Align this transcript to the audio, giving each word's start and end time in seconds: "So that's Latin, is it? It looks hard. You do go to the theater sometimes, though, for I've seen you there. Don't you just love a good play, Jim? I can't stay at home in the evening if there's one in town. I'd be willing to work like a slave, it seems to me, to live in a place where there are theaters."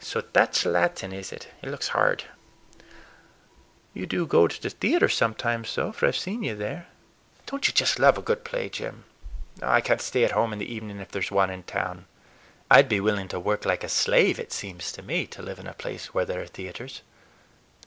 "So 0.00 0.22
that's 0.22 0.64
Latin, 0.64 1.12
is 1.12 1.30
it? 1.30 1.48
It 1.60 1.68
looks 1.68 1.88
hard. 1.88 2.24
You 3.92 4.06
do 4.06 4.24
go 4.26 4.48
to 4.48 4.62
the 4.62 4.70
theater 4.70 5.10
sometimes, 5.10 5.74
though, 5.74 5.92
for 5.92 6.06
I've 6.06 6.16
seen 6.16 6.42
you 6.42 6.54
there. 6.54 6.86
Don't 7.44 7.68
you 7.68 7.74
just 7.74 7.98
love 7.98 8.16
a 8.16 8.22
good 8.22 8.44
play, 8.46 8.70
Jim? 8.70 9.04
I 9.60 9.82
can't 9.82 10.00
stay 10.00 10.24
at 10.24 10.30
home 10.30 10.54
in 10.54 10.58
the 10.58 10.72
evening 10.74 11.00
if 11.00 11.10
there's 11.10 11.30
one 11.30 11.50
in 11.50 11.64
town. 11.64 12.06
I'd 12.70 12.88
be 12.88 12.98
willing 12.98 13.28
to 13.28 13.38
work 13.38 13.66
like 13.66 13.84
a 13.84 13.90
slave, 13.90 14.38
it 14.40 14.52
seems 14.54 14.90
to 14.92 15.02
me, 15.02 15.26
to 15.26 15.42
live 15.42 15.58
in 15.58 15.66
a 15.66 15.74
place 15.74 16.14
where 16.14 16.24
there 16.24 16.40
are 16.40 16.46
theaters." 16.46 17.02